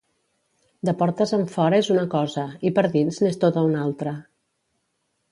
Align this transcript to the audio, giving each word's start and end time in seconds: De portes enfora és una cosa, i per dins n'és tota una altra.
De 0.87 0.93
portes 1.01 1.33
enfora 1.35 1.81
és 1.83 1.89
una 1.95 2.05
cosa, 2.13 2.45
i 2.69 2.71
per 2.79 2.85
dins 2.95 3.19
n'és 3.25 3.37
tota 3.43 3.65
una 3.69 3.83
altra. 3.89 4.15